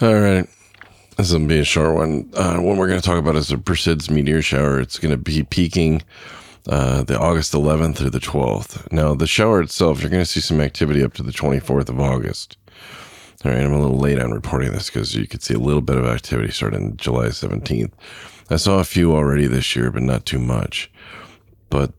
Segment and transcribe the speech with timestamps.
[0.00, 0.48] All right.
[1.16, 2.30] This will be a short one.
[2.32, 4.78] Uh, what we're going to talk about is the Perseids meteor shower.
[4.78, 6.02] It's going to be peaking
[6.68, 8.92] uh, the August 11th through the 12th.
[8.92, 11.98] Now, the shower itself, you're going to see some activity up to the 24th of
[11.98, 12.56] August.
[13.44, 15.82] All right, I'm a little late on reporting this because you could see a little
[15.82, 17.90] bit of activity starting July 17th.
[18.50, 20.92] I saw a few already this year, but not too much.
[21.70, 21.92] But,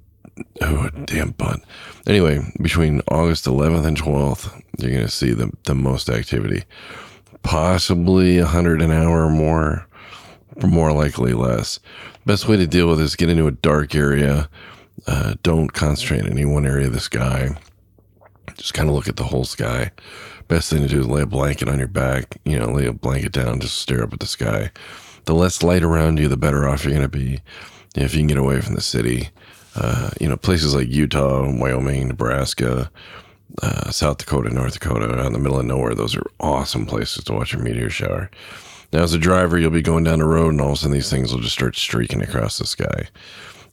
[0.62, 1.60] oh, damn butt.
[2.08, 6.64] Anyway, between August 11th and 12th, you're going to see the, the most activity.
[7.44, 9.88] Possibly 100 an hour or more,
[10.64, 11.80] more likely less.
[12.26, 14.50] Best way to deal with this get into a dark area.
[15.08, 17.58] Uh, don't concentrate in any one area of the sky.
[18.56, 19.92] Just kind of look at the whole sky
[20.50, 22.92] best thing to do is lay a blanket on your back, you know, lay a
[22.92, 24.72] blanket down, just stare up at the sky.
[25.26, 27.40] The less light around you, the better off you're going to be
[27.96, 29.30] if you can get away from the city.
[29.76, 32.92] Uh, you know, places like Utah, Wyoming, Nebraska,
[33.62, 37.24] uh, South Dakota, North Dakota, out in the middle of nowhere, those are awesome places
[37.26, 38.30] to watch a meteor shower.
[38.92, 40.94] Now, as a driver, you'll be going down the road, and all of a sudden,
[40.94, 43.08] these things will just start streaking across the sky.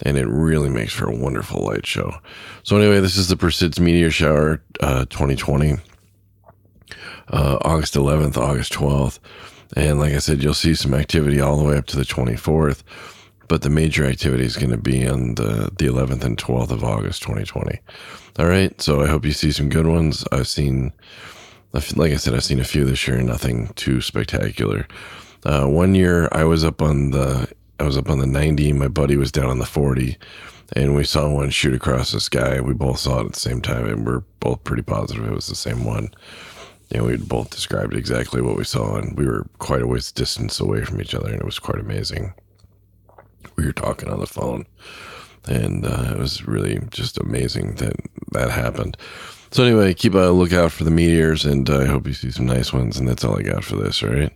[0.03, 2.17] And it really makes for a wonderful light show.
[2.65, 5.78] So, anyway, this is the Perseids Meteor Shower uh, 2020
[7.28, 9.19] uh, August 11th, August 12th.
[9.75, 12.83] And like I said, you'll see some activity all the way up to the 24th.
[13.48, 16.84] But the major activity is going to be on the, the 11th and 12th of
[16.84, 17.80] August 2020.
[18.38, 18.80] All right.
[18.80, 20.25] So I hope you see some good ones.
[20.33, 20.92] I've seen,
[21.97, 24.86] like I said, I've seen a few this year, nothing too spectacular.
[25.44, 28.72] Uh, one year I was up on the, I was up on the 90.
[28.72, 30.19] My buddy was down on the 40
[30.75, 32.60] and we saw one shoot across the sky.
[32.60, 35.47] We both saw it at the same time and we're both pretty positive it was
[35.47, 36.10] the same one
[36.91, 40.60] And we both described exactly what we saw, and we were quite a ways distance
[40.60, 42.33] away from each other, and it was quite amazing.
[43.56, 44.66] We were talking on the phone,
[45.47, 47.97] and uh, it was really just amazing that
[48.33, 48.97] that happened.
[49.50, 52.47] So anyway, keep a lookout for the meteors, and uh, I hope you see some
[52.47, 52.98] nice ones.
[52.98, 54.33] And that's all I got for this, all right?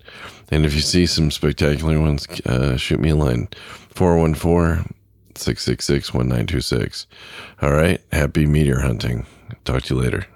[0.50, 3.48] And if you see some spectacular ones, uh, shoot me a line
[3.90, 4.94] 414
[5.34, 7.06] 666 1926.
[7.60, 9.26] All right, happy meteor hunting.
[9.64, 10.26] Talk to you later.